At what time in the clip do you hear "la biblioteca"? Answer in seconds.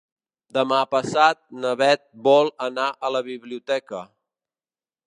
3.19-4.03